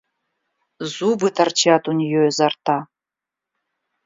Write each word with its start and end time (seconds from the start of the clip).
Зубы 0.93 1.29
торчат 1.37 1.83
у 1.91 1.93
нее 1.99 2.21
изо 2.29 2.47
рта. 2.53 2.77